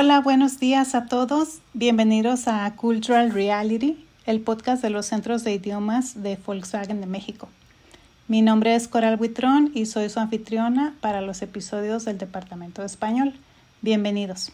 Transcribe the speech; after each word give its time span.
Hola, 0.00 0.20
buenos 0.20 0.60
días 0.60 0.94
a 0.94 1.06
todos. 1.06 1.58
Bienvenidos 1.74 2.46
a 2.46 2.72
Cultural 2.76 3.32
Reality, 3.32 3.98
el 4.26 4.40
podcast 4.40 4.80
de 4.80 4.90
los 4.90 5.06
centros 5.06 5.42
de 5.42 5.54
idiomas 5.54 6.22
de 6.22 6.36
Volkswagen 6.36 7.00
de 7.00 7.08
México. 7.08 7.48
Mi 8.28 8.40
nombre 8.40 8.76
es 8.76 8.86
Coral 8.86 9.16
Buitrón 9.16 9.72
y 9.74 9.86
soy 9.86 10.08
su 10.08 10.20
anfitriona 10.20 10.94
para 11.00 11.20
los 11.20 11.42
episodios 11.42 12.04
del 12.04 12.16
Departamento 12.16 12.80
de 12.80 12.86
Español. 12.86 13.34
Bienvenidos. 13.82 14.52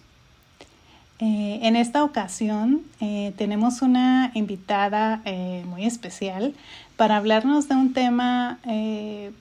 Eh, 1.18 1.58
en 1.60 1.76
esta 1.76 2.04
ocasión 2.04 2.80
eh, 3.00 3.34
tenemos 3.36 3.82
una 3.82 4.30
invitada 4.32 5.20
eh, 5.26 5.62
muy 5.66 5.84
especial 5.84 6.54
para 6.96 7.18
hablarnos 7.18 7.68
de 7.68 7.74
un 7.74 7.92
tema 7.92 8.60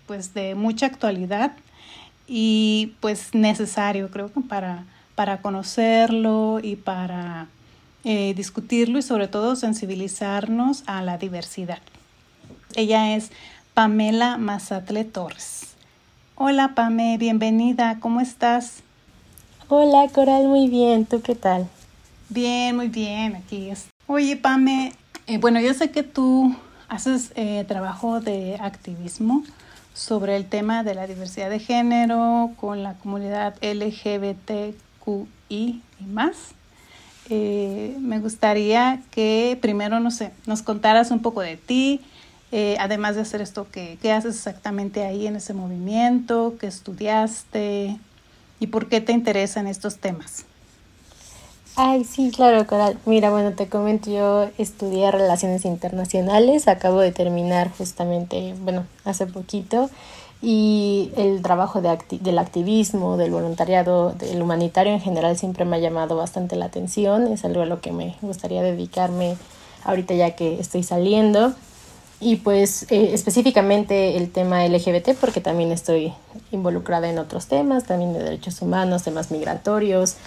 pues 0.05 0.33
de 0.33 0.55
mucha 0.55 0.85
actualidad 0.85 1.53
y 2.27 2.91
pues 2.99 3.33
necesario 3.33 4.11
creo 4.11 4.33
que 4.33 4.41
para 4.41 4.83
para 5.15 5.41
conocerlo 5.41 6.59
y 6.61 6.75
para 6.75 7.47
eh, 8.03 8.33
discutirlo 8.35 8.99
y 8.99 9.01
sobre 9.01 9.27
todo 9.27 9.55
sensibilizarnos 9.55 10.83
a 10.87 11.01
la 11.01 11.17
diversidad. 11.17 11.79
Ella 12.75 13.15
es 13.15 13.31
Pamela 13.73 14.37
Mazatle 14.37 15.03
Torres. 15.05 15.75
Hola 16.35 16.73
Pame, 16.75 17.17
bienvenida, 17.17 17.99
¿cómo 17.99 18.19
estás? 18.19 18.81
Hola 19.69 20.07
Coral, 20.11 20.47
muy 20.47 20.67
bien, 20.67 21.05
¿tú 21.05 21.21
qué 21.21 21.35
tal? 21.35 21.67
Bien, 22.29 22.75
muy 22.75 22.87
bien, 22.87 23.35
aquí 23.35 23.69
es. 23.69 23.87
Oye 24.07 24.35
Pame, 24.35 24.93
eh, 25.27 25.37
bueno, 25.37 25.61
yo 25.61 25.73
sé 25.73 25.91
que 25.91 26.03
tú 26.03 26.55
haces 26.89 27.31
eh, 27.35 27.63
trabajo 27.67 28.19
de 28.19 28.57
activismo 28.59 29.43
sobre 29.93 30.35
el 30.35 30.47
tema 30.47 30.83
de 30.83 30.95
la 30.95 31.07
diversidad 31.07 31.49
de 31.49 31.59
género 31.59 32.51
con 32.59 32.83
la 32.83 32.95
comunidad 32.95 33.55
LGBT 35.05 35.81
y 36.01 36.05
más. 36.05 36.53
Eh, 37.29 37.95
me 37.99 38.19
gustaría 38.19 39.01
que 39.11 39.57
primero, 39.61 39.99
no 39.99 40.11
sé, 40.11 40.31
nos 40.45 40.61
contaras 40.61 41.11
un 41.11 41.21
poco 41.21 41.41
de 41.41 41.57
ti, 41.57 42.01
eh, 42.51 42.75
además 42.79 43.15
de 43.15 43.21
hacer 43.21 43.41
esto, 43.41 43.67
¿qué, 43.71 43.97
¿qué 44.01 44.11
haces 44.11 44.35
exactamente 44.35 45.03
ahí 45.05 45.25
en 45.25 45.37
ese 45.37 45.53
movimiento? 45.53 46.55
¿Qué 46.59 46.67
estudiaste? 46.67 47.97
¿Y 48.59 48.67
por 48.67 48.89
qué 48.89 49.01
te 49.01 49.13
interesan 49.13 49.67
estos 49.67 49.97
temas? 49.97 50.45
Ay, 51.75 52.03
sí, 52.03 52.29
claro, 52.29 52.67
Coral. 52.67 52.99
Mira, 53.07 53.31
bueno, 53.31 53.53
te 53.53 53.67
comento, 53.67 54.11
yo 54.11 54.49
estudié 54.59 55.09
Relaciones 55.09 55.65
Internacionales, 55.65 56.67
acabo 56.67 56.99
de 56.99 57.11
terminar 57.11 57.71
justamente, 57.75 58.53
bueno, 58.61 58.85
hace 59.05 59.25
poquito, 59.25 59.89
y 60.45 61.13
el 61.15 61.41
trabajo 61.41 61.81
de 61.81 61.97
del 62.19 62.37
activismo, 62.37 63.15
del 63.15 63.31
voluntariado, 63.31 64.11
del 64.11 64.41
humanitario 64.41 64.91
en 64.91 64.99
general 64.99 65.37
siempre 65.37 65.63
me 65.63 65.77
ha 65.77 65.79
llamado 65.79 66.17
bastante 66.17 66.57
la 66.57 66.65
atención, 66.65 67.27
es 67.27 67.45
algo 67.45 67.61
a 67.61 67.65
lo 67.65 67.79
que 67.79 67.93
me 67.93 68.17
gustaría 68.21 68.61
dedicarme 68.61 69.37
ahorita 69.85 70.13
ya 70.15 70.31
que 70.31 70.59
estoy 70.59 70.83
saliendo. 70.83 71.53
Y 72.19 72.37
pues 72.37 72.83
eh, 72.89 73.11
específicamente 73.13 74.17
el 74.17 74.31
tema 74.31 74.67
LGBT 74.67 75.15
porque 75.19 75.39
también 75.39 75.71
estoy 75.71 76.13
involucrada 76.51 77.09
en 77.09 77.19
otros 77.19 77.47
temas, 77.47 77.85
también 77.85 78.11
de 78.11 78.21
derechos 78.21 78.61
humanos, 78.61 79.03
temas 79.03 79.31
migratorios, 79.31 80.17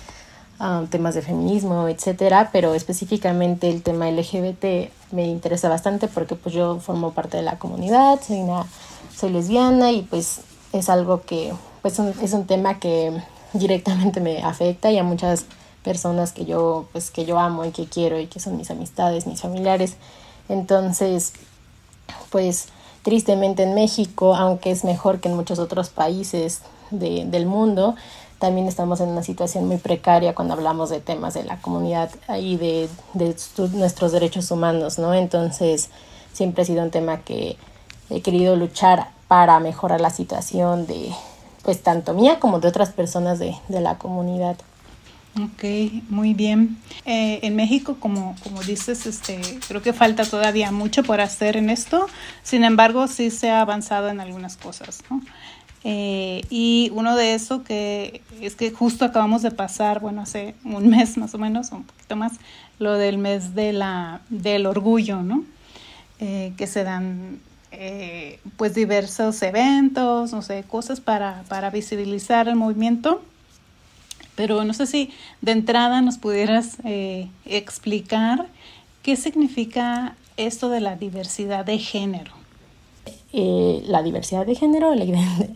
ah, 0.59 0.85
temas 0.91 1.15
de 1.15 1.21
feminismo, 1.21 1.89
etcétera, 1.89 2.49
pero 2.53 2.75
específicamente 2.75 3.69
el 3.69 3.83
tema 3.83 4.11
LGBT 4.11 4.91
me 5.13 5.27
interesa 5.27 5.69
bastante 5.69 6.09
porque 6.09 6.37
pues 6.37 6.55
yo 6.55 6.81
formo 6.81 7.13
parte 7.13 7.37
de 7.37 7.43
la 7.43 7.59
comunidad, 7.59 8.19
soy 8.27 8.41
una 8.41 8.65
soy 9.17 9.31
lesbiana 9.31 9.93
y 9.93 10.03
pues 10.03 10.41
es 10.73 10.89
algo 10.89 11.23
que 11.23 11.53
pues 11.83 11.99
es 11.99 12.33
un 12.33 12.47
tema 12.47 12.79
que 12.79 13.13
directamente 13.53 14.21
me 14.21 14.43
afecta 14.43 14.91
y 14.91 14.99
a 14.99 15.03
muchas 15.03 15.47
personas 15.83 16.33
que 16.33 16.45
yo 16.45 16.87
pues 16.93 17.11
que 17.11 17.25
yo 17.25 17.39
amo 17.39 17.65
y 17.65 17.71
que 17.71 17.87
quiero 17.87 18.19
y 18.19 18.27
que 18.27 18.41
son 18.41 18.57
mis 18.57 18.71
amistades, 18.71 19.27
mis 19.27 19.41
familiares. 19.41 19.97
Entonces, 20.49 21.33
pues 22.31 22.69
tristemente 23.03 23.63
en 23.63 23.75
México, 23.75 24.35
aunque 24.35 24.71
es 24.71 24.85
mejor 24.85 25.21
que 25.21 25.29
en 25.29 25.37
muchos 25.37 25.59
otros 25.59 25.89
países 25.91 26.61
de, 26.91 27.25
del 27.25 27.47
mundo, 27.47 27.95
también 28.39 28.67
estamos 28.67 29.01
en 29.01 29.09
una 29.09 29.23
situación 29.23 29.67
muy 29.67 29.79
precaria 29.79 30.35
cuando 30.35 30.55
hablamos 30.55 30.91
de 30.91 31.01
temas 31.01 31.35
de 31.35 31.45
la 31.45 31.61
comunidad 31.61 32.11
y 32.39 32.57
de, 32.57 32.89
de 33.15 33.35
nuestros 33.73 34.13
derechos 34.13 34.51
humanos, 34.51 34.99
¿no? 34.99 35.15
Entonces, 35.15 35.89
siempre 36.33 36.63
ha 36.63 36.67
sido 36.67 36.83
un 36.83 36.91
tema 36.91 37.23
que 37.23 37.57
he 38.11 38.21
querido 38.23 38.57
luchar 38.57 39.09
para 39.29 39.59
mejorar 39.61 40.01
la 40.01 40.11
situación 40.11 40.87
de 40.87 41.11
pues 41.63 41.83
tanto 41.83 42.15
mía 42.15 42.39
como 42.39 42.61
de 42.61 42.69
otras 42.69 42.91
personas 42.91 43.41
de, 43.41 43.57
la 43.69 43.99
comunidad. 43.99 44.57
Ok, 45.43 45.65
muy 46.09 46.33
bien. 46.33 46.79
Eh, 47.05 47.41
en 47.43 47.57
México, 47.57 47.97
como, 47.99 48.37
como 48.45 48.63
dices, 48.63 49.05
este, 49.05 49.41
creo 49.67 49.83
que 49.83 49.93
falta 49.93 50.25
todavía 50.25 50.71
mucho 50.71 51.03
por 51.03 51.21
hacer 51.21 51.57
en 51.57 51.69
esto. 51.69 52.07
Sin 52.45 52.63
embargo, 52.63 53.09
sí 53.09 53.31
se 53.31 53.51
ha 53.51 53.61
avanzado 53.63 54.09
en 54.09 54.21
algunas 54.21 54.57
cosas, 54.57 55.03
¿no? 55.11 55.21
Eh, 55.83 56.43
y 56.51 56.91
uno 56.95 57.17
de 57.17 57.35
eso 57.35 57.63
que 57.63 58.23
es 58.41 58.55
que 58.55 58.71
justo 58.71 59.05
acabamos 59.05 59.43
de 59.43 59.51
pasar, 59.51 60.01
bueno, 60.01 60.23
hace 60.23 60.55
un 60.65 60.89
mes 60.91 61.17
más 61.17 61.35
o 61.35 61.39
menos, 61.39 61.73
un 61.73 61.83
poquito 61.83 62.15
más, 62.15 62.33
lo 62.79 62.95
del 62.95 63.19
mes 63.19 63.55
de 63.55 63.73
la, 63.73 64.21
del 64.29 64.67
orgullo, 64.67 65.23
¿no? 65.23 65.45
Eh, 66.19 66.55
que 66.57 66.67
se 66.67 66.83
dan 66.83 67.41
eh, 67.73 68.39
pues 68.57 68.75
diversos 68.75 69.43
eventos, 69.43 70.33
no 70.33 70.43
sé, 70.43 70.65
cosas 70.65 71.01
para, 71.01 71.45
para 71.49 71.71
visibilizar 71.71 72.49
el 72.49 72.57
movimiento. 72.57 73.23
Pero 74.35 74.65
no 74.65 74.75
sé 74.75 74.87
si 74.87 75.11
de 75.41 75.53
entrada 75.53 76.03
nos 76.03 76.19
pudieras 76.19 76.77
eh, 76.85 77.29
explicar 77.45 78.47
qué 79.03 79.17
significa 79.17 80.15
esto 80.37 80.69
de 80.69 80.81
la 80.81 80.97
diversidad 80.97 81.65
de 81.65 81.79
género. 81.79 82.33
Eh, 83.33 83.83
la 83.87 84.03
diversidad 84.03 84.47
de 84.47 84.55
género 84.55 84.93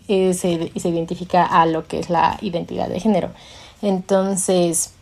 se, 0.08 0.34
se, 0.34 0.88
identifica 0.88 1.44
a 1.44 1.66
lo 1.66 1.86
que 1.86 1.98
es 1.98 2.10
la 2.10 2.38
identidad 2.42 2.88
de 2.88 3.00
género. 3.00 3.30
Entonces, 3.82 4.92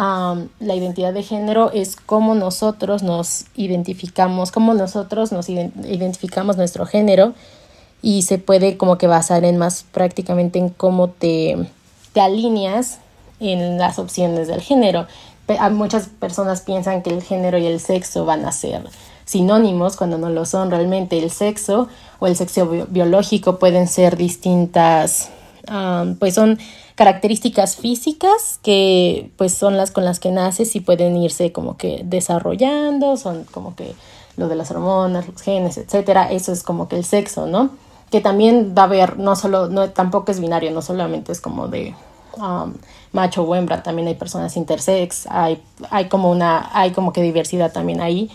la 0.00 0.74
identidad 0.74 1.12
de 1.12 1.22
género 1.22 1.70
es 1.72 1.96
cómo 1.96 2.34
nosotros 2.34 3.02
nos 3.02 3.44
identificamos, 3.54 4.50
cómo 4.50 4.72
nosotros 4.72 5.30
nos 5.30 5.50
identificamos 5.50 6.56
nuestro 6.56 6.86
género 6.86 7.34
y 8.00 8.22
se 8.22 8.38
puede 8.38 8.78
como 8.78 8.96
que 8.96 9.06
basar 9.06 9.44
en 9.44 9.58
más 9.58 9.84
prácticamente 9.92 10.58
en 10.58 10.70
cómo 10.70 11.10
te, 11.10 11.68
te 12.14 12.20
alineas 12.20 12.98
en 13.40 13.76
las 13.76 13.98
opciones 13.98 14.48
del 14.48 14.62
género. 14.62 15.06
Muchas 15.72 16.06
personas 16.06 16.62
piensan 16.62 17.02
que 17.02 17.10
el 17.10 17.22
género 17.22 17.58
y 17.58 17.66
el 17.66 17.80
sexo 17.80 18.24
van 18.24 18.46
a 18.46 18.52
ser 18.52 18.82
sinónimos 19.26 19.96
cuando 19.96 20.16
no 20.16 20.30
lo 20.30 20.46
son 20.46 20.70
realmente. 20.70 21.18
El 21.18 21.30
sexo 21.30 21.88
o 22.20 22.26
el 22.26 22.36
sexo 22.36 22.86
biológico 22.88 23.58
pueden 23.58 23.86
ser 23.86 24.16
distintas, 24.16 25.28
pues 26.18 26.34
son 26.34 26.58
características 27.00 27.76
físicas 27.76 28.60
que 28.62 29.30
pues 29.38 29.54
son 29.54 29.78
las 29.78 29.90
con 29.90 30.04
las 30.04 30.20
que 30.20 30.30
naces 30.30 30.76
y 30.76 30.80
pueden 30.80 31.16
irse 31.16 31.50
como 31.50 31.78
que 31.78 32.02
desarrollando, 32.04 33.16
son 33.16 33.44
como 33.44 33.74
que 33.74 33.94
lo 34.36 34.48
de 34.48 34.54
las 34.54 34.70
hormonas, 34.70 35.26
los 35.26 35.40
genes, 35.40 35.78
etcétera, 35.78 36.30
eso 36.30 36.52
es 36.52 36.62
como 36.62 36.88
que 36.88 36.96
el 36.96 37.06
sexo, 37.06 37.46
¿no? 37.46 37.70
Que 38.10 38.20
también 38.20 38.74
va 38.76 38.82
a 38.82 38.84
haber, 38.84 39.18
no 39.18 39.34
solo, 39.34 39.70
no, 39.70 39.88
tampoco 39.88 40.30
es 40.30 40.40
binario, 40.40 40.72
no 40.72 40.82
solamente 40.82 41.32
es 41.32 41.40
como 41.40 41.68
de 41.68 41.94
um, 42.36 42.74
macho 43.12 43.44
o 43.44 43.54
hembra, 43.54 43.82
también 43.82 44.06
hay 44.06 44.14
personas 44.16 44.58
intersex, 44.58 45.26
hay, 45.30 45.62
hay 45.88 46.10
como 46.10 46.30
una, 46.30 46.68
hay 46.74 46.90
como 46.90 47.14
que 47.14 47.22
diversidad 47.22 47.72
también 47.72 48.02
ahí. 48.02 48.30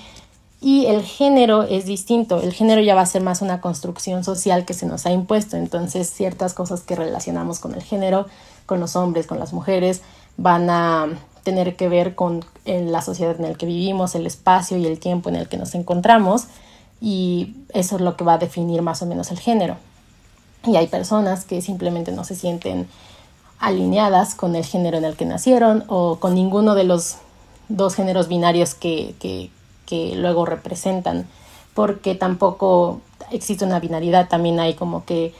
Y 0.59 0.87
el 0.87 1.03
género 1.03 1.61
es 1.61 1.85
distinto, 1.85 2.41
el 2.41 2.51
género 2.51 2.81
ya 2.81 2.95
va 2.95 3.01
a 3.01 3.05
ser 3.05 3.21
más 3.21 3.43
una 3.43 3.61
construcción 3.61 4.23
social 4.23 4.65
que 4.65 4.73
se 4.73 4.87
nos 4.87 5.05
ha 5.05 5.11
impuesto, 5.11 5.55
entonces 5.55 6.09
ciertas 6.09 6.56
cosas 6.56 6.81
que 6.81 6.95
relacionamos 6.95 7.59
con 7.59 7.75
el 7.75 7.83
género 7.83 8.25
con 8.65 8.79
los 8.79 8.95
hombres, 8.95 9.27
con 9.27 9.39
las 9.39 9.53
mujeres, 9.53 10.01
van 10.38 10.69
a 10.69 11.07
tener 11.44 11.75
que 11.75 11.88
ver 11.88 12.15
con 12.15 12.44
la 12.65 13.01
sociedad 13.01 13.35
en 13.39 13.50
la 13.50 13.53
que 13.53 13.65
vivimos, 13.65 14.15
el 14.15 14.25
espacio 14.25 14.77
y 14.77 14.85
el 14.88 15.00
tiempo 15.00 15.29
en 15.29 15.35
el 15.35 15.47
que 15.47 15.57
nos 15.57 15.75
encontramos 15.75 16.47
y 17.00 17.56
eso 17.69 17.97
es 17.97 18.01
lo 18.01 18.17
que 18.17 18.23
va 18.23 18.33
a 18.33 18.38
definir 18.38 18.81
más 18.81 19.01
o 19.01 19.06
menos 19.06 19.31
el 19.31 19.39
género. 19.39 19.77
Y 20.65 20.75
hay 20.75 20.88
personas 20.88 21.45
que 21.45 21.62
simplemente 21.62 22.12
no 22.12 22.23
se 22.23 22.35
sienten 22.35 22.88
alineadas 23.59 24.33
con 24.33 24.56
el 24.56 24.65
género 24.65 24.97
en 24.97 25.06
el 25.06 25.15
que 25.15 25.25
nacieron 25.25 25.83
o 25.88 26.18
con 26.19 26.33
ninguno 26.33 26.73
de 26.75 26.83
los 26.83 27.18
dos 27.69 27.95
géneros 27.95 28.27
binarios 28.27 28.73
que, 28.73 29.15
que, 29.19 29.51
que 29.85 30.15
luego 30.15 30.45
representan, 30.45 31.27
porque 31.73 32.15
tampoco 32.15 33.01
existe 33.31 33.65
una 33.65 33.79
binaridad, 33.79 34.27
también 34.27 34.59
hay 34.59 34.73
como 34.73 35.06
que 35.06 35.33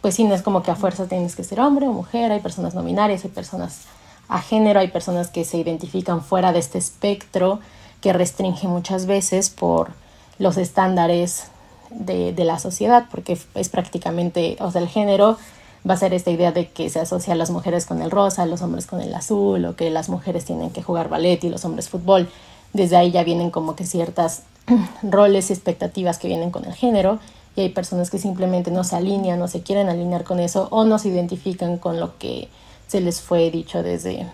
pues 0.00 0.14
sí, 0.14 0.24
no 0.24 0.34
es 0.34 0.42
como 0.42 0.62
que 0.62 0.70
a 0.70 0.76
fuerza 0.76 1.06
tienes 1.06 1.36
que 1.36 1.44
ser 1.44 1.60
hombre 1.60 1.86
o 1.86 1.92
mujer, 1.92 2.32
hay 2.32 2.40
personas 2.40 2.74
no 2.74 2.82
binarias, 2.82 3.24
hay 3.24 3.30
personas 3.30 3.82
a 4.28 4.40
género, 4.40 4.80
hay 4.80 4.88
personas 4.88 5.28
que 5.28 5.44
se 5.44 5.58
identifican 5.58 6.22
fuera 6.22 6.52
de 6.52 6.60
este 6.60 6.78
espectro 6.78 7.60
que 8.00 8.12
restringe 8.12 8.66
muchas 8.68 9.06
veces 9.06 9.50
por 9.50 9.90
los 10.38 10.56
estándares 10.56 11.48
de, 11.90 12.32
la 12.44 12.58
sociedad, 12.58 13.06
porque 13.10 13.38
es 13.54 13.68
prácticamente, 13.68 14.56
o 14.60 14.70
sea, 14.70 14.80
el 14.80 14.88
género 14.88 15.36
va 15.88 15.94
a 15.94 15.96
ser 15.96 16.14
esta 16.14 16.30
idea 16.30 16.52
de 16.52 16.68
que 16.68 16.88
se 16.88 17.00
asocia 17.00 17.34
a 17.34 17.36
las 17.36 17.50
mujeres 17.50 17.86
con 17.86 18.00
el 18.00 18.10
rosa, 18.10 18.46
los 18.46 18.62
hombres 18.62 18.86
con 18.86 19.00
el 19.00 19.14
azul, 19.14 19.64
o 19.64 19.76
que 19.76 19.90
las 19.90 20.08
mujeres 20.08 20.44
tienen 20.44 20.70
que 20.70 20.82
jugar 20.82 21.08
ballet 21.08 21.42
y 21.44 21.48
los 21.48 21.64
hombres 21.64 21.88
fútbol. 21.88 22.28
Desde 22.72 22.96
ahí 22.96 23.10
ya 23.10 23.24
vienen 23.24 23.50
como 23.50 23.76
que 23.76 23.84
ciertas 23.84 24.42
roles 25.02 25.50
y 25.50 25.52
expectativas 25.52 26.18
que 26.18 26.28
vienen 26.28 26.50
con 26.50 26.64
el 26.64 26.74
género 26.74 27.18
y 27.56 27.62
hay 27.62 27.68
personas 27.70 28.10
que 28.10 28.18
simplemente 28.18 28.70
no 28.70 28.84
se 28.84 28.96
alinean, 28.96 29.38
no 29.38 29.48
se 29.48 29.62
quieren 29.62 29.88
alinear 29.88 30.24
con 30.24 30.40
eso 30.40 30.68
o 30.70 30.84
no 30.84 30.98
se 30.98 31.08
identifican 31.08 31.78
con 31.78 31.98
lo 31.98 32.16
que 32.18 32.48
se 32.86 33.00
les 33.00 33.20
fue 33.20 33.50
dicho 33.50 33.82
desde, 33.82 34.26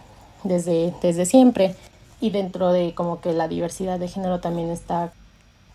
desde, 0.45 0.95
desde 1.03 1.27
siempre. 1.27 1.75
Y 2.21 2.31
dentro 2.31 2.73
de 2.73 2.95
como 2.95 3.21
que 3.21 3.33
la 3.33 3.49
diversidad 3.49 3.99
de 3.99 4.09
género 4.09 4.41
también 4.41 4.71
está, 4.71 5.13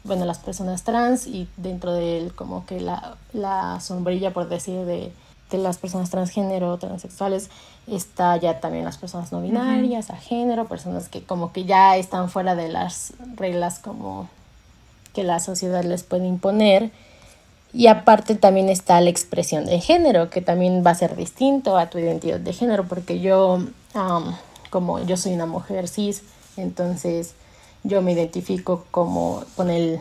bueno, 0.03 0.25
las 0.25 0.39
personas 0.39 0.83
trans 0.83 1.27
y 1.27 1.47
dentro 1.57 1.93
de 1.93 2.31
como 2.35 2.65
que 2.65 2.79
la, 2.79 3.17
la 3.33 3.79
sombrilla, 3.79 4.31
por 4.31 4.49
decir, 4.49 4.85
de, 4.85 5.11
de 5.51 5.57
las 5.57 5.77
personas 5.77 6.09
transgénero, 6.09 6.77
transexuales, 6.77 7.49
está 7.87 8.37
ya 8.37 8.59
también 8.59 8.85
las 8.85 8.97
personas 8.97 9.31
no 9.31 9.41
binarias, 9.41 10.09
a 10.09 10.15
género, 10.15 10.67
personas 10.67 11.09
que 11.09 11.23
como 11.23 11.51
que 11.51 11.65
ya 11.65 11.97
están 11.97 12.29
fuera 12.29 12.55
de 12.55 12.69
las 12.69 13.13
reglas 13.35 13.79
como 13.79 14.29
que 15.13 15.23
la 15.23 15.39
sociedad 15.39 15.83
les 15.83 16.03
puede 16.03 16.25
imponer. 16.25 16.91
Y 17.73 17.87
aparte 17.87 18.35
también 18.35 18.69
está 18.69 18.99
la 18.99 19.09
expresión 19.09 19.65
de 19.65 19.79
género, 19.79 20.29
que 20.29 20.41
también 20.41 20.83
va 20.85 20.91
a 20.91 20.95
ser 20.95 21.15
distinto 21.15 21.77
a 21.77 21.89
tu 21.89 21.99
identidad 21.99 22.39
de 22.39 22.53
género, 22.53 22.85
porque 22.85 23.19
yo, 23.21 23.59
como 24.69 24.99
yo 25.05 25.15
soy 25.15 25.33
una 25.33 25.45
mujer 25.45 25.87
cis, 25.87 26.23
entonces 26.57 27.33
yo 27.83 28.01
me 28.01 28.11
identifico 28.11 28.85
como 28.91 29.43
con 29.55 29.69
el, 29.69 29.99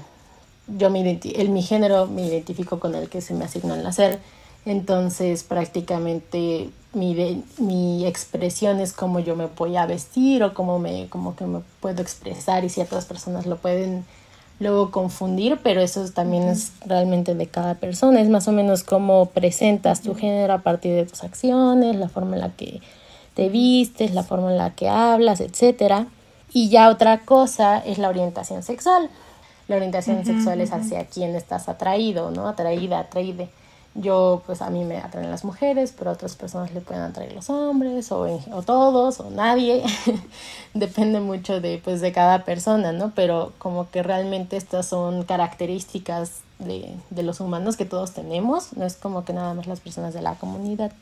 yo 0.66 0.90
me 0.90 1.20
el, 1.22 1.48
mi 1.50 1.62
género 1.62 2.06
me 2.06 2.26
identifico 2.26 2.80
con 2.80 2.94
el 2.94 3.08
que 3.08 3.20
se 3.20 3.34
me 3.34 3.44
asignó 3.44 3.74
al 3.74 3.84
nacer, 3.84 4.18
entonces 4.66 5.44
prácticamente 5.44 6.70
mi, 6.92 7.44
mi 7.58 8.04
expresión 8.04 8.80
es 8.80 8.92
como 8.92 9.20
yo 9.20 9.36
me 9.36 9.46
voy 9.46 9.76
a 9.76 9.86
vestir 9.86 10.42
o 10.42 10.54
cómo 10.54 10.80
me, 10.80 11.08
como 11.08 11.36
que 11.36 11.46
me 11.46 11.60
puedo 11.80 12.02
expresar 12.02 12.64
y 12.64 12.68
ciertas 12.68 13.06
personas 13.06 13.46
lo 13.46 13.56
pueden 13.58 14.04
luego 14.60 14.90
confundir, 14.90 15.58
pero 15.62 15.80
eso 15.80 16.08
también 16.10 16.44
es 16.44 16.72
realmente 16.86 17.34
de 17.34 17.46
cada 17.46 17.74
persona, 17.74 18.20
es 18.20 18.28
más 18.28 18.46
o 18.46 18.52
menos 18.52 18.84
cómo 18.84 19.26
presentas 19.26 20.02
tu 20.02 20.14
género 20.14 20.52
a 20.52 20.58
partir 20.58 20.94
de 20.94 21.06
tus 21.06 21.24
acciones, 21.24 21.96
la 21.96 22.08
forma 22.08 22.36
en 22.36 22.42
la 22.42 22.50
que 22.50 22.80
te 23.34 23.48
vistes, 23.48 24.12
la 24.14 24.22
forma 24.22 24.50
en 24.50 24.58
la 24.58 24.70
que 24.70 24.88
hablas, 24.88 25.40
etc. 25.40 26.06
Y 26.52 26.68
ya 26.68 26.90
otra 26.90 27.20
cosa 27.20 27.78
es 27.78 27.98
la 27.98 28.10
orientación 28.10 28.62
sexual. 28.62 29.08
La 29.66 29.76
orientación 29.76 30.24
sexual 30.26 30.60
es 30.60 30.72
hacia 30.72 31.06
quién 31.06 31.34
estás 31.36 31.68
atraído, 31.68 32.30
¿no? 32.30 32.48
Atraída, 32.48 32.98
atraída. 32.98 33.46
Yo, 33.94 34.42
pues 34.46 34.62
a 34.62 34.70
mí 34.70 34.84
me 34.84 34.98
atraen 34.98 35.30
las 35.30 35.44
mujeres, 35.44 35.92
pero 35.96 36.10
a 36.10 36.12
otras 36.12 36.36
personas 36.36 36.72
le 36.72 36.80
pueden 36.80 37.02
atraer 37.02 37.32
los 37.32 37.50
hombres, 37.50 38.12
o, 38.12 38.22
o 38.52 38.62
todos, 38.62 39.18
o 39.18 39.30
nadie. 39.30 39.82
Depende 40.74 41.18
mucho 41.18 41.60
de, 41.60 41.80
pues, 41.82 42.00
de 42.00 42.12
cada 42.12 42.44
persona, 42.44 42.92
¿no? 42.92 43.12
Pero 43.16 43.52
como 43.58 43.90
que 43.90 44.04
realmente 44.04 44.56
estas 44.56 44.86
son 44.86 45.24
características 45.24 46.42
de, 46.60 46.94
de 47.10 47.22
los 47.24 47.40
humanos 47.40 47.76
que 47.76 47.84
todos 47.84 48.12
tenemos, 48.12 48.76
no 48.76 48.84
es 48.84 48.94
como 48.94 49.24
que 49.24 49.32
nada 49.32 49.54
más 49.54 49.66
las 49.66 49.80
personas 49.80 50.14
de 50.14 50.22
la 50.22 50.36
comunidad. 50.36 50.92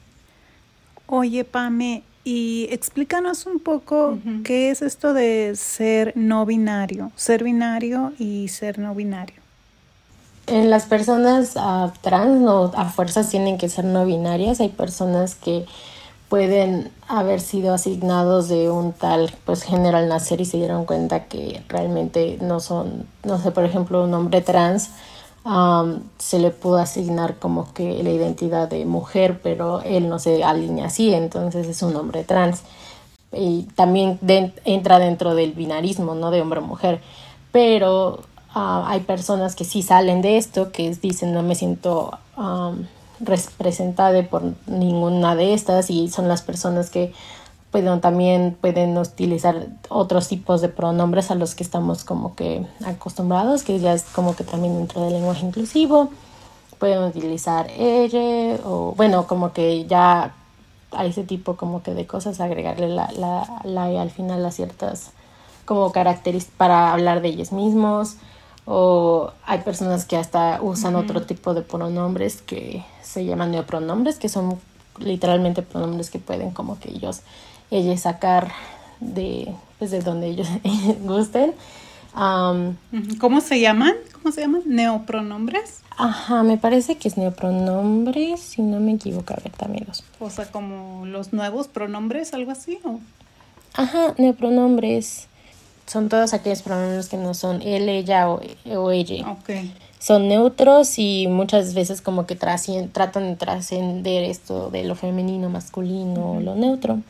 Oye, 1.07 1.45
Pame, 1.45 2.05
y 2.25 2.69
explícanos 2.71 3.47
un 3.47 3.59
poco 3.59 4.19
qué 4.45 4.71
es 4.71 4.83
esto 4.83 5.15
de 5.15 5.55
ser 5.57 6.13
no 6.15 6.45
binario, 6.47 7.11
ser 7.17 7.43
binario 7.45 8.13
y 8.19 8.49
ser 8.49 8.79
no 8.79 8.95
binario 8.95 9.48
en 10.49 10.71
las 10.71 10.87
personas 10.87 11.57
uh, 11.57 11.91
trans 12.01 12.41
no 12.41 12.73
a 12.75 12.87
fuerzas 12.87 13.29
tienen 13.29 13.59
que 13.59 13.69
ser 13.69 13.85
no 13.85 14.05
binarias. 14.05 14.61
Hay 14.61 14.71
personas 14.71 15.35
que 15.35 15.67
pueden 16.29 16.91
haber 17.07 17.41
sido 17.41 17.73
asignados 17.73 18.49
de 18.49 18.71
un 18.71 18.93
tal 18.93 19.33
pues 19.45 19.63
género 19.63 19.99
al 19.99 20.09
nacer 20.09 20.41
y 20.41 20.45
se 20.45 20.59
dieron 20.59 20.85
cuenta 20.85 21.25
que 21.25 21.63
realmente 21.69 22.39
no 22.43 22.61
son 22.61 23.07
no 23.25 23.39
sé 23.39 23.51
por 23.51 23.65
ejemplo 23.65 24.05
un 24.05 24.13
hombre 24.13 24.43
trans 24.43 24.91
se 26.19 26.39
le 26.39 26.51
pudo 26.51 26.77
asignar 26.77 27.37
como 27.37 27.73
que 27.73 28.03
la 28.03 28.11
identidad 28.11 28.69
de 28.69 28.85
mujer 28.85 29.41
pero 29.43 29.81
él 29.81 30.11
no 30.11 30.19
se 30.19 30.45
alinea 30.45 30.87
así 30.87 31.15
entonces 31.15 31.67
es 31.67 31.83
un 31.83 31.97
hombre 31.97 32.25
trans. 32.25 32.63
Y 33.33 33.65
también 33.75 34.19
entra 34.65 34.99
dentro 34.99 35.35
del 35.35 35.53
binarismo 35.53 36.15
no 36.15 36.31
de 36.31 36.41
hombre 36.41 36.61
o 36.61 36.63
mujer. 36.63 37.01
Pero 37.53 38.21
Ah, 38.61 38.83
hay 38.89 39.03
personas 39.03 39.55
que 39.55 39.63
sí 39.63 39.83
salen 39.83 40.21
de 40.21 40.37
esto, 40.37 40.73
que 40.73 40.93
dicen 41.01 41.33
no 41.33 41.45
me 41.45 41.55
siento 41.55 42.19
representada 43.21 44.21
por 44.25 44.43
ninguna 44.67 45.37
de 45.37 45.55
estas 45.55 45.91
y 45.91 46.09
son 46.09 46.27
las 46.27 46.43
personas 46.43 46.91
que 46.91 47.13
pueden, 47.71 48.01
también 48.01 48.57
pueden 48.61 48.99
utilizar 48.99 49.69
otros 49.89 50.27
tipos 50.27 50.61
de 50.61 50.71
pronombres 50.71 51.31
a 51.31 51.37
los 51.37 51.55
que 51.55 51.63
estamos 51.63 52.03
como 52.03 52.35
que 52.35 52.67
acostumbrados, 52.85 53.63
que 53.63 53.79
ya 53.79 53.93
es 53.93 54.03
como 54.03 54.35
que 54.35 54.43
también 54.43 54.77
dentro 54.77 55.03
del 55.03 55.13
lenguaje 55.13 55.47
inclusivo. 55.47 56.09
Pueden 56.81 57.05
utilizar 57.05 57.71
ella 57.79 58.59
o 58.65 58.93
bueno, 58.97 59.29
como 59.29 59.53
que 59.53 59.87
ya 59.87 60.35
a 60.91 61.07
ese 61.07 61.23
tipo 61.23 61.55
como 61.57 61.85
que 61.85 61.95
de 61.95 62.09
cosas 62.09 62.41
agregarle 62.41 62.89
la, 62.89 63.09
la, 63.13 63.61
la 63.63 64.03
al 64.03 64.11
final 64.11 64.45
a 64.45 64.51
ciertas 64.51 65.13
como 65.65 65.93
características 65.93 66.57
para 66.57 66.93
hablar 66.93 67.23
de 67.23 67.29
ellos 67.29 67.53
mismos 67.53 68.17
o 68.71 69.33
hay 69.47 69.61
personas 69.61 70.05
que 70.05 70.19
hasta 70.19 70.61
usan 70.61 70.95
otro 70.95 71.23
tipo 71.23 71.55
de 71.55 71.63
pronombres 71.63 72.43
que 72.43 72.85
se 73.03 73.25
llaman 73.25 73.51
neopronombres, 73.51 74.17
que 74.17 74.29
son 74.29 74.61
literalmente 74.99 75.63
pronombres 75.63 76.11
que 76.11 76.19
pueden 76.19 76.51
como 76.51 76.79
que 76.79 76.91
ellos, 76.91 77.23
ellos 77.71 78.01
sacar 78.01 78.53
de, 79.01 79.55
pues 79.79 79.91
de 79.91 80.01
donde 80.01 80.27
ellos 80.27 80.49
gusten. 81.01 81.55
¿Cómo 83.19 83.41
se 83.41 83.59
llaman? 83.59 83.95
¿Cómo 84.13 84.33
se 84.33 84.43
llaman? 84.43 84.61
¿Neopronombres? 84.67 85.81
Ajá, 85.97 86.43
me 86.43 86.59
parece 86.59 86.99
que 86.99 87.09
es 87.09 87.17
neopronombres, 87.17 88.39
si 88.39 88.61
no 88.61 88.81
me 88.81 88.93
equivoco, 88.93 89.33
a 89.33 89.39
ver, 89.43 89.53
amigos. 89.65 90.05
O 90.21 90.29
sea, 90.29 90.45
como 90.45 91.07
los 91.07 91.33
nuevos 91.33 91.69
pronombres, 91.69 92.35
algo 92.35 92.51
así, 92.51 92.79
¿o? 92.85 93.01
Ajá, 93.73 94.13
neopronombres 94.19 95.27
son 95.89 96.09
todos 96.09 96.35
aquellos 96.35 96.63
pronombres 96.63 97.09
que 97.09 97.17
no 97.17 97.35
son 97.35 97.63
él, 97.63 97.89
ella 97.89 98.29
o, 98.29 98.91
ella. 98.91 99.37
Son 99.99 100.29
neutros 100.29 100.99
y 100.99 101.27
muchas 101.29 101.75
veces 101.75 102.01
como 102.03 102.27
que 102.27 102.37
tratan 102.37 103.31
de 103.31 103.37
trascender 103.37 104.25
esto 104.25 104.71
de 104.71 104.85
lo 104.85 104.95
femenino, 104.95 105.49
masculino, 105.49 106.41
lo 106.41 106.55
neutro. 106.55 107.01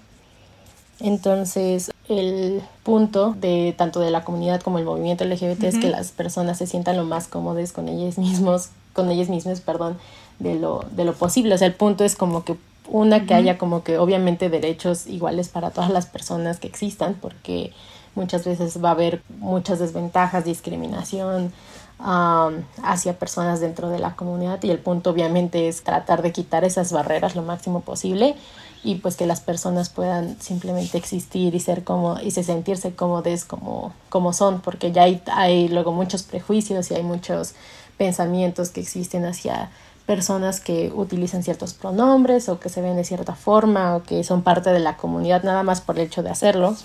Entonces, 1.00 1.90
el 2.08 2.62
punto 2.82 3.36
de 3.38 3.74
tanto 3.76 4.00
de 4.00 4.10
la 4.10 4.24
comunidad 4.24 4.60
como 4.60 4.78
el 4.78 4.84
movimiento 4.84 5.24
LGBT 5.24 5.64
es 5.64 5.78
que 5.78 5.88
las 5.88 6.10
personas 6.10 6.58
se 6.58 6.66
sientan 6.66 6.96
lo 6.96 7.04
más 7.04 7.28
cómodas 7.28 7.72
con 7.72 7.88
ellos 7.88 8.16
mismos, 8.18 8.70
con 8.94 9.10
ellos 9.10 9.28
mismos, 9.28 9.60
perdón, 9.60 9.98
de 10.38 10.54
lo, 10.54 10.84
de 10.92 11.04
lo 11.04 11.14
posible. 11.14 11.54
O 11.54 11.58
sea, 11.58 11.66
el 11.66 11.74
punto 11.74 12.04
es 12.04 12.16
como 12.16 12.44
que 12.44 12.56
una 12.88 13.26
que 13.26 13.34
haya 13.34 13.58
como 13.58 13.84
que 13.84 13.98
obviamente 13.98 14.48
derechos 14.48 15.06
iguales 15.06 15.48
para 15.48 15.70
todas 15.70 15.90
las 15.90 16.06
personas 16.06 16.58
que 16.58 16.66
existan, 16.66 17.14
porque 17.20 17.72
muchas 18.14 18.44
veces 18.44 18.82
va 18.82 18.90
a 18.90 18.92
haber 18.92 19.22
muchas 19.38 19.78
desventajas, 19.78 20.44
discriminación 20.44 21.52
hacia 22.00 23.18
personas 23.18 23.60
dentro 23.60 23.88
de 23.88 23.98
la 23.98 24.14
comunidad 24.14 24.62
y 24.62 24.70
el 24.70 24.78
punto 24.78 25.10
obviamente 25.10 25.68
es 25.68 25.82
tratar 25.82 26.22
de 26.22 26.30
quitar 26.30 26.64
esas 26.64 26.92
barreras 26.92 27.34
lo 27.34 27.42
máximo 27.42 27.80
posible 27.80 28.36
y 28.84 28.96
pues 28.96 29.16
que 29.16 29.26
las 29.26 29.40
personas 29.40 29.88
puedan 29.88 30.40
simplemente 30.40 30.96
existir 30.96 31.56
y 31.56 31.60
ser 31.60 31.82
como 31.82 32.20
y 32.20 32.30
se 32.30 32.44
sentirse 32.44 32.94
cómodos 32.94 33.44
como, 33.44 33.92
como 34.10 34.32
son 34.32 34.60
porque 34.60 34.92
ya 34.92 35.02
hay, 35.02 35.20
hay 35.26 35.68
luego 35.68 35.90
muchos 35.90 36.22
prejuicios 36.22 36.90
y 36.92 36.94
hay 36.94 37.02
muchos 37.02 37.54
pensamientos 37.96 38.70
que 38.70 38.80
existen 38.80 39.24
hacia 39.24 39.70
personas 40.06 40.60
que 40.60 40.92
utilizan 40.94 41.42
ciertos 41.42 41.74
pronombres 41.74 42.48
o 42.48 42.60
que 42.60 42.68
se 42.68 42.80
ven 42.80 42.94
de 42.94 43.04
cierta 43.04 43.34
forma 43.34 43.96
o 43.96 44.04
que 44.04 44.22
son 44.22 44.42
parte 44.42 44.70
de 44.70 44.78
la 44.78 44.96
comunidad 44.96 45.42
nada 45.42 45.64
más 45.64 45.80
por 45.80 45.98
el 45.98 46.06
hecho 46.06 46.22
de 46.22 46.30
hacerlo 46.30 46.76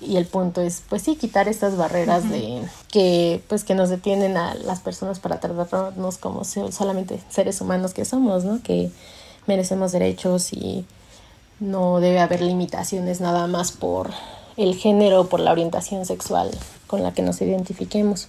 y 0.00 0.16
el 0.16 0.26
punto 0.26 0.60
es 0.60 0.82
pues 0.88 1.02
sí 1.02 1.16
quitar 1.16 1.48
estas 1.48 1.76
barreras 1.76 2.28
de 2.28 2.62
que 2.92 3.42
pues 3.48 3.64
que 3.64 3.74
nos 3.74 3.88
detienen 3.88 4.36
a 4.36 4.54
las 4.54 4.80
personas 4.80 5.20
para 5.20 5.40
tratarnos 5.40 6.18
como 6.18 6.44
solamente 6.44 7.20
seres 7.30 7.60
humanos 7.60 7.94
que 7.94 8.04
somos 8.04 8.44
no 8.44 8.62
que 8.62 8.90
merecemos 9.46 9.92
derechos 9.92 10.52
y 10.52 10.84
no 11.60 12.00
debe 12.00 12.20
haber 12.20 12.42
limitaciones 12.42 13.20
nada 13.20 13.46
más 13.46 13.72
por 13.72 14.10
el 14.56 14.74
género 14.74 15.22
o 15.22 15.26
por 15.28 15.40
la 15.40 15.52
orientación 15.52 16.04
sexual 16.04 16.50
con 16.86 17.02
la 17.02 17.12
que 17.12 17.22
nos 17.22 17.40
identifiquemos 17.40 18.28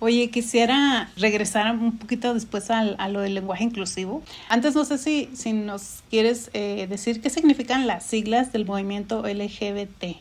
Oye, 0.00 0.30
quisiera 0.30 1.10
regresar 1.16 1.74
un 1.74 1.98
poquito 1.98 2.34
después 2.34 2.70
al, 2.70 2.96
a 2.98 3.08
lo 3.08 3.20
del 3.20 3.34
lenguaje 3.34 3.64
inclusivo. 3.64 4.22
Antes 4.48 4.74
no 4.74 4.84
sé 4.84 4.98
si, 4.98 5.30
si 5.34 5.52
nos 5.52 6.02
quieres 6.10 6.50
eh, 6.52 6.86
decir 6.88 7.20
qué 7.20 7.30
significan 7.30 7.86
las 7.86 8.04
siglas 8.04 8.52
del 8.52 8.66
movimiento 8.66 9.26
LGBT. 9.26 10.16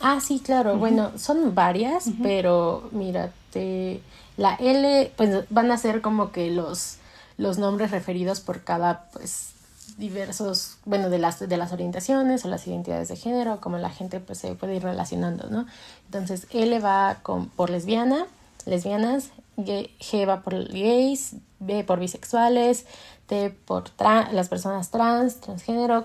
Ah, 0.00 0.20
sí, 0.20 0.40
claro. 0.44 0.76
Bueno, 0.76 1.12
son 1.18 1.54
varias, 1.54 2.06
pero 2.22 2.88
mírate, 2.92 4.00
la 4.36 4.54
L, 4.54 5.12
pues 5.16 5.44
van 5.50 5.70
a 5.70 5.76
ser 5.76 6.00
como 6.00 6.32
que 6.32 6.50
los 6.50 6.96
los 7.40 7.58
nombres 7.58 7.90
referidos 7.90 8.40
por 8.40 8.62
cada, 8.62 9.06
pues, 9.12 9.54
diversos, 10.00 10.78
bueno, 10.84 11.10
de 11.10 11.18
las, 11.18 11.38
de 11.38 11.56
las 11.56 11.72
orientaciones 11.72 12.44
o 12.44 12.48
las 12.48 12.66
identidades 12.66 13.08
de 13.08 13.16
género, 13.16 13.60
como 13.60 13.78
la 13.78 13.90
gente 13.90 14.18
pues 14.18 14.38
se 14.38 14.54
puede 14.56 14.76
ir 14.76 14.82
relacionando, 14.82 15.48
¿no? 15.48 15.66
Entonces, 16.06 16.48
L 16.50 16.80
va 16.80 17.18
con, 17.22 17.48
por 17.50 17.70
lesbiana, 17.70 18.26
lesbianas, 18.66 19.30
G 19.56 20.28
va 20.28 20.42
por 20.42 20.68
gays, 20.68 21.36
B 21.60 21.84
por 21.84 22.00
bisexuales, 22.00 22.86
T 23.26 23.50
por 23.50 23.90
las 24.32 24.48
personas 24.48 24.90
trans, 24.90 25.40
transgénero, 25.40 26.04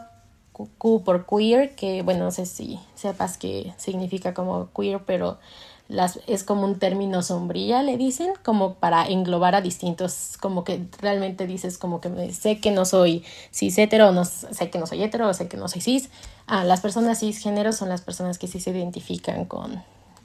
Q 0.52 1.04
por 1.04 1.26
queer, 1.26 1.76
que 1.76 2.02
bueno, 2.02 2.26
no 2.26 2.32
sé 2.32 2.46
si 2.46 2.80
sepas 2.96 3.38
que 3.38 3.74
significa 3.78 4.34
como 4.34 4.70
queer, 4.74 5.04
pero 5.06 5.40
las, 5.88 6.20
es 6.26 6.44
como 6.44 6.66
un 6.66 6.80
término 6.80 7.22
sombrilla, 7.22 7.84
le 7.84 7.98
dicen, 7.98 8.34
como 8.44 8.76
para 8.76 9.06
englobar 9.08 9.56
a 9.56 9.62
distintos, 9.62 10.38
como 10.40 10.64
que 10.64 10.86
realmente 11.00 11.46
dices 11.46 11.78
como 11.78 12.02
que 12.02 12.34
sé 12.34 12.60
que 12.60 12.72
no 12.72 12.86
soy 12.86 13.24
cis 13.52 13.78
hetero, 13.78 14.12
no, 14.12 14.26
sé 14.26 14.70
que 14.72 14.80
no 14.80 14.88
soy 14.88 15.04
hetero, 15.04 15.32
sé 15.34 15.48
que 15.48 15.58
no 15.58 15.68
soy 15.68 15.82
cis. 15.82 16.10
Ah, 16.48 16.64
las 16.64 16.82
personas 16.82 17.20
cisgénero 17.20 17.72
son 17.72 17.90
las 17.90 18.02
personas 18.02 18.40
que 18.40 18.48
sí 18.48 18.60
se 18.60 18.72
identifican 18.72 19.46
con 19.46 19.84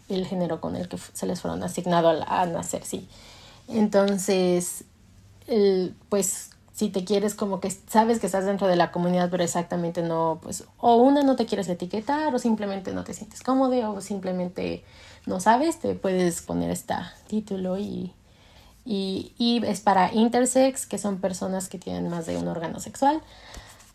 el 0.09 0.27
género 0.27 0.61
con 0.61 0.77
el 0.77 0.89
que 0.89 0.99
se 0.99 1.27
les 1.27 1.41
fueron 1.41 1.63
asignado 1.63 2.09
a, 2.27 2.47
nacer, 2.47 2.85
sí. 2.85 3.07
Entonces, 3.69 4.85
pues 6.09 6.51
si 6.73 6.89
te 6.89 7.05
quieres 7.05 7.35
como 7.35 7.61
que 7.61 7.71
sabes 7.71 8.21
que 8.21 8.27
estás 8.27 8.47
dentro 8.47 8.67
de 8.67 8.77
la 8.77 8.93
comunidad 8.93 9.29
pero 9.31 9.43
exactamente 9.43 10.03
no 10.03 10.39
pues 10.43 10.65
o 10.79 10.97
una 10.97 11.23
no 11.23 11.37
te 11.37 11.47
quieres 11.47 11.69
etiquetar 11.69 12.35
o 12.35 12.39
simplemente 12.39 12.93
no 12.93 13.05
te 13.05 13.15
sientes 13.15 13.43
cómodo 13.43 13.93
o 13.93 14.01
simplemente 14.01 14.85
no 15.27 15.41
sabes 15.41 15.79
te 15.79 15.95
puedes 15.95 16.43
poner 16.43 16.71
este 16.71 16.95
título 17.27 17.79
y, 17.79 18.13
y, 18.85 19.33
y 19.39 19.65
es 19.67 19.81
para 19.81 20.13
intersex 20.13 20.87
que 20.87 20.99
son 20.99 21.21
personas 21.21 21.69
que 21.69 21.79
tienen 21.79 22.09
más 22.09 22.27
de 22.27 22.37
un 22.37 22.49
órgano 22.49 22.81
sexual 22.81 23.21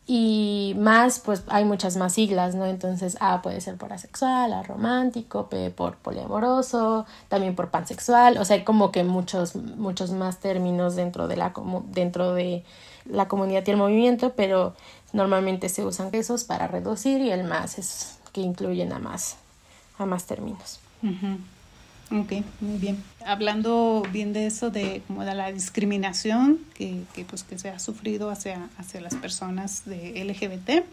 y 0.07 0.75
más, 0.77 1.19
pues 1.19 1.43
hay 1.47 1.65
muchas 1.65 1.97
más 1.97 2.13
siglas, 2.13 2.53
¿no? 2.53 2.65
Entonces 2.65 3.17
A 3.19 3.41
puede 3.41 3.59
ser 3.62 3.75
por 3.75 3.91
asexual, 3.91 4.53
A 4.53 4.62
romántico, 4.62 5.50
P 5.50 5.71
por 5.71 5.95
poliamoroso, 5.95 7.05
también 7.27 7.55
por 7.55 7.69
pansexual, 7.69 8.38
o 8.38 8.45
sea, 8.45 8.57
hay 8.57 8.63
como 8.63 8.91
que 8.91 9.03
muchos, 9.03 9.55
muchos 9.55 10.12
más 10.12 10.39
términos 10.39 10.95
dentro 10.95 11.27
de 11.27 11.38
la, 11.38 11.53
dentro 11.88 12.33
de 12.33 12.63
la 13.09 13.27
comunidad 13.27 13.63
y 13.65 13.71
el 13.71 13.77
movimiento, 13.77 14.33
pero 14.35 14.75
normalmente 15.12 15.69
se 15.69 15.83
usan 15.83 16.09
esos 16.12 16.43
para 16.43 16.67
reducir 16.67 17.21
y 17.21 17.31
el 17.31 17.43
más 17.43 17.79
es 17.79 18.19
que 18.31 18.41
incluyen 18.41 18.93
a 18.93 19.00
más, 19.00 19.38
a 19.97 20.05
más 20.05 20.25
términos. 20.25 20.79
Ok, 22.12 22.33
muy 22.62 22.77
bien. 22.77 23.03
Hablando 23.25 24.03
bien 24.12 24.31
de 24.31 24.45
eso, 24.45 24.69
de 24.69 25.01
como 25.07 25.24
de 25.25 25.33
la 25.33 25.51
discriminación 25.51 26.59
que, 26.75 27.01
que 27.13 27.25
pues, 27.25 27.43
que 27.43 27.57
se 27.57 27.69
ha 27.69 27.79
sufrido 27.79 28.29
hacia, 28.29 28.69
hacia 28.77 29.01
las 29.01 29.15
personas 29.15 29.83
de 29.85 30.21
LGBT, 30.24 30.85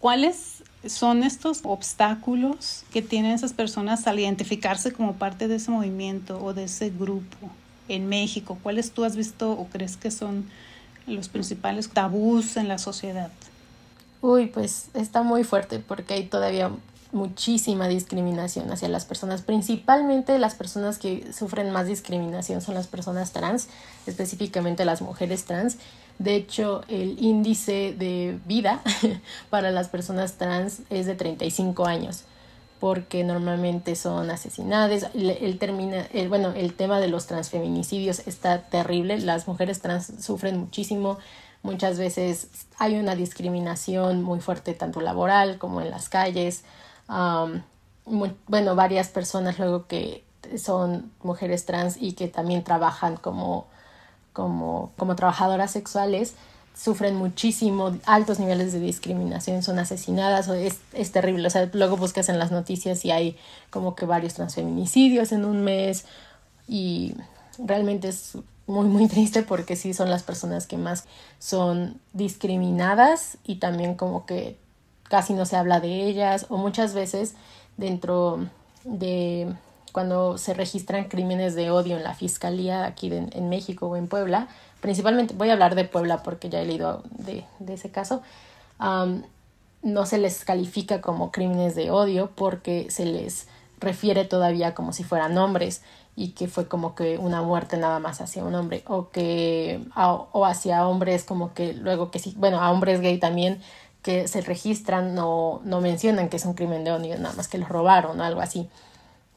¿cuáles 0.00 0.64
son 0.86 1.22
estos 1.22 1.60
obstáculos 1.62 2.84
que 2.92 3.02
tienen 3.02 3.32
esas 3.32 3.52
personas 3.52 4.06
al 4.06 4.18
identificarse 4.18 4.92
como 4.92 5.14
parte 5.14 5.46
de 5.46 5.56
ese 5.56 5.70
movimiento 5.70 6.42
o 6.42 6.52
de 6.52 6.64
ese 6.64 6.90
grupo 6.90 7.48
en 7.88 8.08
México? 8.08 8.58
¿Cuáles 8.62 8.90
tú 8.90 9.04
has 9.04 9.14
visto 9.14 9.52
o 9.52 9.68
crees 9.68 9.96
que 9.96 10.10
son 10.10 10.46
los 11.06 11.28
principales 11.28 11.88
tabús 11.90 12.56
en 12.56 12.66
la 12.66 12.78
sociedad? 12.78 13.30
Uy, 14.20 14.46
pues 14.46 14.88
está 14.94 15.22
muy 15.22 15.44
fuerte 15.44 15.78
porque 15.78 16.14
hay 16.14 16.24
todavía 16.24 16.70
muchísima 17.12 17.88
discriminación 17.88 18.70
hacia 18.70 18.88
las 18.88 19.04
personas, 19.04 19.42
principalmente 19.42 20.38
las 20.38 20.54
personas 20.54 20.98
que 20.98 21.32
sufren 21.32 21.70
más 21.70 21.86
discriminación 21.86 22.60
son 22.60 22.74
las 22.74 22.86
personas 22.86 23.32
trans, 23.32 23.68
específicamente 24.06 24.84
las 24.84 25.02
mujeres 25.02 25.44
trans. 25.44 25.78
De 26.18 26.34
hecho, 26.34 26.82
el 26.88 27.22
índice 27.22 27.94
de 27.96 28.38
vida 28.46 28.82
para 29.50 29.70
las 29.70 29.88
personas 29.88 30.34
trans 30.34 30.80
es 30.90 31.06
de 31.06 31.14
35 31.14 31.86
años, 31.86 32.24
porque 32.80 33.22
normalmente 33.22 33.96
son 33.96 34.30
asesinadas. 34.30 35.08
El, 35.14 35.58
termina, 35.58 36.06
el, 36.12 36.28
bueno, 36.28 36.52
el 36.56 36.72
tema 36.74 37.00
de 37.00 37.08
los 37.08 37.26
transfeminicidios 37.26 38.26
está 38.26 38.62
terrible. 38.62 39.18
Las 39.20 39.46
mujeres 39.46 39.80
trans 39.80 40.12
sufren 40.20 40.58
muchísimo. 40.58 41.18
Muchas 41.62 41.98
veces 41.98 42.48
hay 42.78 42.96
una 42.96 43.14
discriminación 43.14 44.22
muy 44.22 44.40
fuerte, 44.40 44.72
tanto 44.72 45.00
laboral 45.00 45.58
como 45.58 45.80
en 45.80 45.90
las 45.90 46.08
calles 46.08 46.64
bueno, 47.08 48.74
varias 48.74 49.08
personas 49.08 49.58
luego 49.58 49.86
que 49.86 50.24
son 50.58 51.10
mujeres 51.22 51.66
trans 51.66 51.96
y 52.00 52.12
que 52.12 52.28
también 52.28 52.64
trabajan 52.64 53.16
como, 53.16 53.66
como, 54.32 54.92
como 54.96 55.16
trabajadoras 55.16 55.70
sexuales 55.70 56.34
sufren 56.76 57.16
muchísimo, 57.16 57.96
altos 58.04 58.38
niveles 58.38 58.72
de 58.72 58.80
discriminación, 58.80 59.62
son 59.62 59.78
asesinadas, 59.78 60.48
es, 60.48 60.78
es 60.92 61.10
terrible. 61.10 61.46
O 61.46 61.50
sea, 61.50 61.70
luego 61.72 61.96
buscas 61.96 62.28
en 62.28 62.38
las 62.38 62.52
noticias 62.52 63.04
y 63.04 63.10
hay 63.10 63.38
como 63.70 63.94
que 63.94 64.04
varios 64.04 64.34
transfeminicidios 64.34 65.32
en 65.32 65.46
un 65.46 65.64
mes 65.64 66.04
y 66.68 67.14
realmente 67.58 68.08
es 68.08 68.36
muy, 68.66 68.86
muy 68.86 69.08
triste 69.08 69.42
porque 69.42 69.74
sí 69.74 69.94
son 69.94 70.10
las 70.10 70.22
personas 70.22 70.66
que 70.66 70.76
más 70.76 71.04
son 71.38 71.98
discriminadas 72.12 73.38
y 73.44 73.56
también 73.56 73.94
como 73.94 74.26
que 74.26 74.58
casi 75.08 75.34
no 75.34 75.46
se 75.46 75.56
habla 75.56 75.80
de 75.80 76.04
ellas 76.04 76.46
o 76.48 76.56
muchas 76.56 76.94
veces 76.94 77.34
dentro 77.76 78.46
de 78.84 79.52
cuando 79.92 80.36
se 80.36 80.52
registran 80.52 81.04
crímenes 81.04 81.54
de 81.54 81.70
odio 81.70 81.96
en 81.96 82.02
la 82.02 82.14
fiscalía 82.14 82.84
aquí 82.84 83.10
en 83.12 83.48
México 83.48 83.86
o 83.86 83.96
en 83.96 84.08
Puebla, 84.08 84.48
principalmente 84.80 85.34
voy 85.34 85.50
a 85.50 85.54
hablar 85.54 85.74
de 85.74 85.84
Puebla 85.84 86.22
porque 86.22 86.48
ya 86.48 86.60
he 86.60 86.66
leído 86.66 87.02
de, 87.10 87.44
de 87.58 87.74
ese 87.74 87.90
caso, 87.90 88.22
no 88.78 90.06
se 90.06 90.18
les 90.18 90.44
califica 90.44 91.00
como 91.00 91.30
crímenes 91.30 91.74
de 91.74 91.90
odio 91.90 92.30
porque 92.34 92.88
se 92.90 93.06
les 93.06 93.48
refiere 93.78 94.24
todavía 94.24 94.74
como 94.74 94.92
si 94.92 95.04
fueran 95.04 95.36
hombres 95.38 95.82
y 96.14 96.30
que 96.30 96.48
fue 96.48 96.66
como 96.66 96.94
que 96.94 97.18
una 97.18 97.42
muerte 97.42 97.76
nada 97.76 97.98
más 97.98 98.20
hacia 98.20 98.42
un 98.42 98.54
hombre 98.54 98.82
o 98.86 99.10
que 99.10 99.80
o 99.94 100.46
hacia 100.46 100.86
hombres 100.88 101.24
como 101.24 101.52
que 101.52 101.74
luego 101.74 102.10
que 102.10 102.18
sí 102.18 102.34
bueno 102.38 102.62
a 102.62 102.70
hombres 102.70 103.02
gay 103.02 103.18
también 103.18 103.60
que 104.06 104.28
se 104.28 104.40
registran 104.40 105.16
no, 105.16 105.60
no 105.64 105.80
mencionan 105.80 106.28
que 106.28 106.36
es 106.36 106.44
un 106.44 106.54
crimen 106.54 106.84
de 106.84 106.92
odio, 106.92 107.18
nada 107.18 107.34
más 107.34 107.48
que 107.48 107.58
los 107.58 107.68
robaron 107.68 108.20
o 108.20 108.22
algo 108.22 108.40
así. 108.40 108.68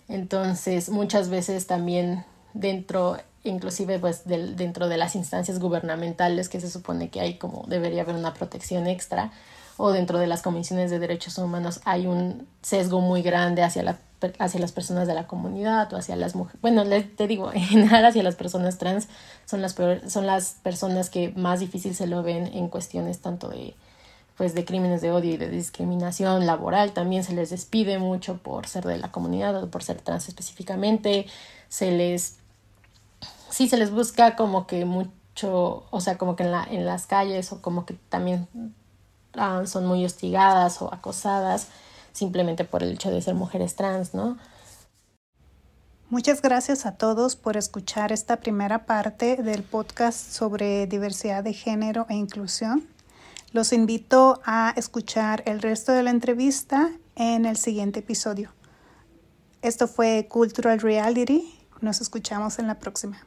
Entonces, 0.07 0.89
muchas 0.89 1.29
veces 1.29 1.65
también 1.65 2.23
dentro, 2.53 3.17
inclusive 3.43 3.97
pues 3.97 4.25
del, 4.25 4.55
dentro 4.55 4.87
de 4.87 4.97
las 4.97 5.15
instancias 5.15 5.57
gubernamentales 5.57 6.49
que 6.49 6.61
se 6.61 6.69
supone 6.69 7.09
que 7.09 7.19
hay 7.19 7.39
como 7.39 7.65
debería 7.65 8.03
haber 8.03 8.13
una 8.13 8.35
protección 8.35 8.85
extra, 8.85 9.31
o 9.77 9.91
dentro 9.91 10.19
de 10.19 10.27
las 10.27 10.43
comisiones 10.43 10.91
de 10.91 10.99
derechos 10.99 11.39
humanos 11.39 11.81
hay 11.83 12.05
un 12.05 12.47
sesgo 12.61 13.01
muy 13.01 13.23
grande 13.23 13.63
hacia, 13.63 13.81
la, 13.81 13.97
hacia 14.37 14.59
las 14.59 14.71
personas 14.71 15.07
de 15.07 15.15
la 15.15 15.25
comunidad 15.25 15.91
o 15.93 15.97
hacia 15.97 16.15
las 16.15 16.35
mujeres. 16.35 16.61
Bueno, 16.61 16.83
te 17.17 17.25
digo, 17.25 17.51
en 17.53 17.63
general 17.63 18.05
hacia 18.05 18.21
las 18.21 18.35
personas 18.35 18.77
trans 18.77 19.07
son 19.47 19.63
las, 19.63 19.75
son 20.07 20.27
las 20.27 20.57
personas 20.61 21.09
que 21.09 21.33
más 21.35 21.59
difícil 21.59 21.95
se 21.95 22.05
lo 22.05 22.21
ven 22.21 22.51
en 22.53 22.67
cuestiones 22.67 23.19
tanto 23.21 23.49
de 23.49 23.73
pues 24.39 24.55
de 24.55 24.63
crímenes 24.63 25.01
de 25.01 25.11
odio 25.11 25.33
y 25.33 25.37
de 25.37 25.49
discriminación 25.49 26.45
laboral 26.45 26.93
también 26.93 27.25
se 27.25 27.33
les 27.33 27.49
despide 27.49 27.99
mucho 27.99 28.37
por 28.37 28.67
ser 28.67 28.85
de 28.85 28.97
la 28.97 29.11
comunidad 29.11 29.61
o 29.61 29.69
por 29.69 29.83
ser 29.83 29.99
trans 29.99 30.29
específicamente 30.29 31.25
se 31.67 31.91
les 31.91 32.37
sí 33.49 33.67
se 33.67 33.75
les 33.75 33.91
busca 33.91 34.37
como 34.37 34.65
que 34.65 34.85
mucho 34.85 35.83
o 35.89 35.99
sea 35.99 36.17
como 36.17 36.37
que 36.37 36.43
en 36.43 36.53
la 36.53 36.63
en 36.63 36.85
las 36.85 37.05
calles 37.05 37.51
o 37.51 37.61
como 37.61 37.85
que 37.85 37.95
también 38.07 38.47
ah, 39.33 39.63
son 39.65 39.85
muy 39.85 40.05
hostigadas 40.05 40.81
o 40.81 40.93
acosadas 40.93 41.67
simplemente 42.13 42.63
por 42.63 42.81
el 42.81 42.93
hecho 42.93 43.11
de 43.11 43.21
ser 43.21 43.35
mujeres 43.35 43.75
trans 43.75 44.13
no 44.13 44.37
Muchas 46.09 46.41
gracias 46.41 46.85
a 46.85 46.95
todos 46.95 47.35
por 47.35 47.57
escuchar 47.57 48.13
esta 48.13 48.37
primera 48.37 48.85
parte 48.85 49.35
del 49.35 49.63
podcast 49.63 50.31
sobre 50.31 50.87
diversidad 50.87 51.43
de 51.43 51.53
género 51.53 52.07
e 52.09 52.15
inclusión. 52.15 52.87
Los 53.51 53.73
invito 53.73 54.41
a 54.45 54.73
escuchar 54.77 55.41
el 55.47 55.59
resto 55.59 55.91
de 55.91 56.03
la 56.03 56.11
entrevista 56.11 56.91
en 57.15 57.47
el 57.47 57.57
siguiente 57.57 58.01
episodio. 58.01 58.53
Esto 59.63 59.87
fue 59.87 60.27
Cultural 60.29 60.79
Reality. 60.79 61.51
Nos 61.81 61.99
escuchamos 61.99 62.59
en 62.59 62.67
la 62.67 62.77
próxima. 62.77 63.25